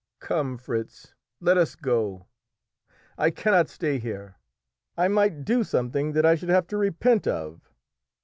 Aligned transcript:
Come, 0.19 0.57
Fritz, 0.57 1.13
let 1.39 1.57
us 1.59 1.75
go. 1.75 2.25
I 3.19 3.29
cannot 3.29 3.69
stay 3.69 3.99
here. 3.99 4.39
I 4.97 5.07
might 5.07 5.45
do 5.45 5.63
something 5.63 6.13
that 6.13 6.25
I 6.25 6.33
should 6.33 6.49
have 6.49 6.65
to 6.69 6.77
repent 6.77 7.27
of!" 7.27 7.69